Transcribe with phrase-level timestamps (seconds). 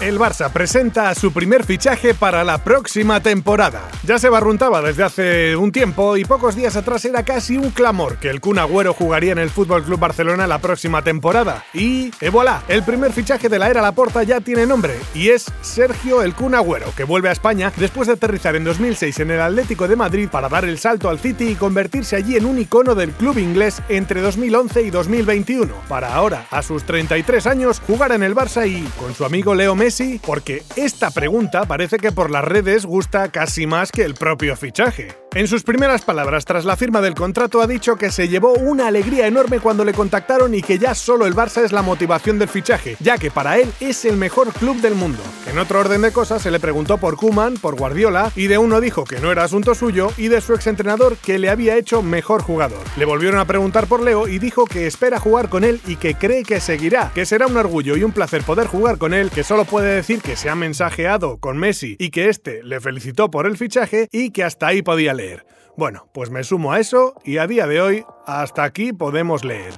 [0.00, 3.88] El Barça presenta su primer fichaje para la próxima temporada.
[4.04, 8.16] Ya se barruntaba desde hace un tiempo y pocos días atrás era casi un clamor
[8.18, 11.64] que el Kun Agüero jugaría en el Fútbol Club Barcelona la próxima temporada.
[11.74, 15.46] Y, et voilà, el primer fichaje de la era Laporta ya tiene nombre y es
[15.62, 19.40] Sergio el Kun Agüero, que vuelve a España después de aterrizar en 2006 en el
[19.40, 22.94] Atlético de Madrid para dar el salto al City y convertirse allí en un icono
[22.94, 25.74] del club inglés entre 2011 y 2021.
[25.88, 29.74] Para ahora, a sus 33 años, jugar en el Barça y, con su amigo Leo
[29.74, 34.14] Messi, sí, porque esta pregunta parece que por las redes gusta casi más que el
[34.14, 35.08] propio fichaje.
[35.34, 38.86] En sus primeras palabras tras la firma del contrato ha dicho que se llevó una
[38.86, 42.48] alegría enorme cuando le contactaron y que ya solo el Barça es la motivación del
[42.48, 45.22] fichaje, ya que para él es el mejor club del mundo.
[45.46, 48.80] En otro orden de cosas se le preguntó por Kuman, por Guardiola, y de uno
[48.80, 52.42] dijo que no era asunto suyo y de su exentrenador que le había hecho mejor
[52.42, 52.82] jugador.
[52.96, 56.14] Le volvieron a preguntar por Leo y dijo que espera jugar con él y que
[56.14, 59.44] cree que seguirá, que será un orgullo y un placer poder jugar con él, que
[59.44, 63.46] solo puede decir que se ha mensajeado con Messi y que este le felicitó por
[63.46, 65.46] el fichaje y que hasta ahí podía leer.
[65.76, 69.72] Bueno, pues me sumo a eso y a día de hoy hasta aquí podemos leer.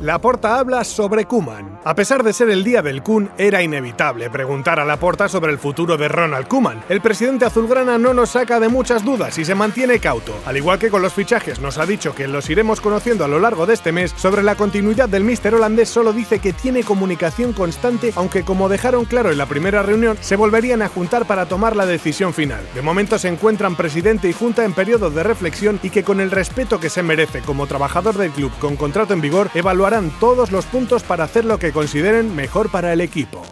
[0.00, 1.78] Laporta habla sobre Kuman.
[1.84, 5.58] A pesar de ser el día del Kun, era inevitable preguntar a Laporta sobre el
[5.58, 6.82] futuro de Ronald Kuman.
[6.88, 10.34] El presidente azulgrana no nos saca de muchas dudas y se mantiene cauto.
[10.46, 13.38] Al igual que con los fichajes, nos ha dicho que los iremos conociendo a lo
[13.38, 14.12] largo de este mes.
[14.16, 19.04] Sobre la continuidad del míster holandés, solo dice que tiene comunicación constante, aunque como dejaron
[19.04, 22.64] claro en la primera reunión, se volverían a juntar para tomar la decisión final.
[22.74, 26.32] De momento se encuentran presidente y junta en periodo de reflexión y que con el
[26.32, 29.83] respeto que se merece como trabajador del club con contrato en vigor, evaluará
[30.18, 33.42] todos los puntos para hacer lo que consideren mejor para el equipo.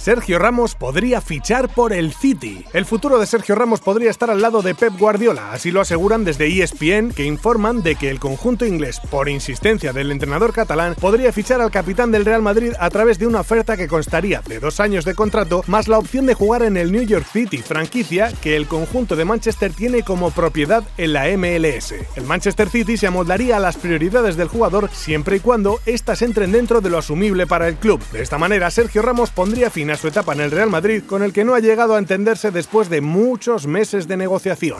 [0.00, 2.64] Sergio Ramos podría fichar por el City.
[2.72, 6.24] El futuro de Sergio Ramos podría estar al lado de Pep Guardiola, así lo aseguran
[6.24, 11.34] desde ESPN, que informan de que el conjunto inglés, por insistencia del entrenador catalán, podría
[11.34, 14.80] fichar al capitán del Real Madrid a través de una oferta que constaría de dos
[14.80, 18.56] años de contrato, más la opción de jugar en el New York City, franquicia que
[18.56, 21.92] el conjunto de Manchester tiene como propiedad en la MLS.
[22.16, 26.52] El Manchester City se amoldaría a las prioridades del jugador siempre y cuando éstas entren
[26.52, 28.00] dentro de lo asumible para el club.
[28.12, 31.32] De esta manera, Sergio Ramos pondría fin su etapa en el Real Madrid, con el
[31.32, 34.78] que no ha llegado a entenderse después de muchos meses de negociación.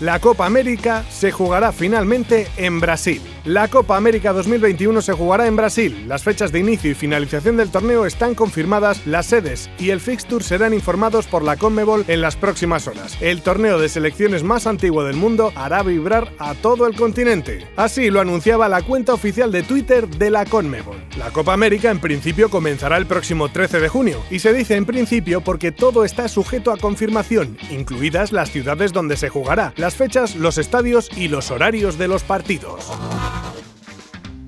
[0.00, 3.22] La Copa América se jugará finalmente en Brasil.
[3.46, 6.08] La Copa América 2021 se jugará en Brasil.
[6.08, 10.42] Las fechas de inicio y finalización del torneo están confirmadas, las sedes y el fixture
[10.42, 13.16] serán informados por la Conmebol en las próximas horas.
[13.20, 17.64] El torneo de selecciones más antiguo del mundo hará vibrar a todo el continente.
[17.76, 20.96] Así lo anunciaba la cuenta oficial de Twitter de la Conmebol.
[21.16, 24.86] La Copa América en principio comenzará el próximo 13 de junio y se dice en
[24.86, 30.34] principio porque todo está sujeto a confirmación, incluidas las ciudades donde se jugará, las fechas,
[30.34, 32.90] los estadios y los horarios de los partidos.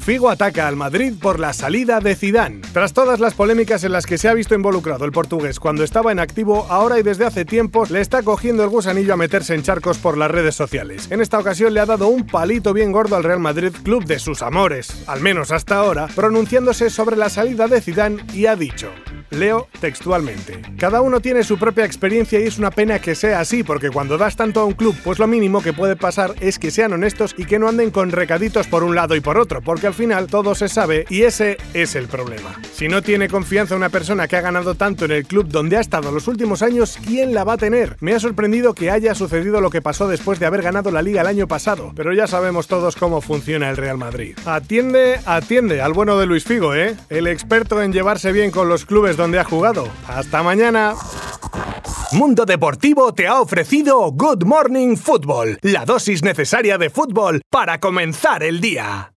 [0.09, 2.63] Figo ataca al Madrid por la salida de Zidane.
[2.73, 6.13] Tras todas las polémicas en las que se ha visto involucrado el portugués cuando estaba
[6.13, 9.63] en activo, ahora y desde hace tiempo le está cogiendo el gusanillo a meterse en
[9.63, 11.09] charcos por las redes sociales.
[11.11, 14.19] En esta ocasión le ha dado un palito bien gordo al Real Madrid, club de
[14.19, 18.91] sus amores, al menos hasta ahora, pronunciándose sobre la salida de Zidane y ha dicho:
[19.29, 20.63] Leo textualmente.
[20.79, 24.17] Cada uno tiene su propia experiencia y es una pena que sea así, porque cuando
[24.17, 27.35] das tanto a un club, pues lo mínimo que puede pasar es que sean honestos
[27.37, 30.29] y que no anden con recaditos por un lado y por otro, porque al final
[30.29, 32.59] todo se sabe y ese es el problema.
[32.73, 35.81] Si no tiene confianza una persona que ha ganado tanto en el club donde ha
[35.81, 37.97] estado los últimos años, ¿quién la va a tener?
[38.01, 41.21] Me ha sorprendido que haya sucedido lo que pasó después de haber ganado la liga
[41.21, 44.39] el año pasado, pero ya sabemos todos cómo funciona el Real Madrid.
[44.47, 46.97] Atiende, atiende al bueno de Luis Figo, ¿eh?
[47.11, 49.89] El experto en llevarse bien con los clubes donde ha jugado.
[50.07, 50.95] Hasta mañana.
[52.13, 58.43] Mundo Deportivo te ha ofrecido Good Morning Football, la dosis necesaria de fútbol para comenzar
[58.43, 59.13] el día.